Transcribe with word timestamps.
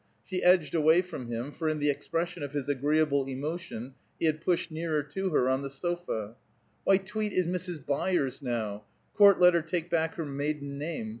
She 0.25 0.41
edged 0.41 0.73
away 0.73 1.03
from 1.03 1.27
him, 1.31 1.51
for 1.51 1.69
in 1.69 1.77
the 1.77 1.91
expression 1.91 2.41
of 2.41 2.53
his 2.53 2.67
agreeable 2.67 3.27
emotion 3.27 3.93
he 4.19 4.25
had 4.25 4.41
pushed 4.41 4.71
nearer 4.71 5.03
to 5.03 5.29
her 5.29 5.47
on 5.47 5.61
the 5.61 5.69
sofa. 5.69 6.35
"Why, 6.85 6.97
Tweet 6.97 7.31
is 7.33 7.45
Mrs. 7.45 7.85
Byers, 7.85 8.41
now; 8.41 8.85
court 9.13 9.39
let 9.39 9.53
her 9.53 9.61
take 9.61 9.91
back 9.91 10.15
her 10.15 10.25
maiden 10.25 10.79
name. 10.79 11.09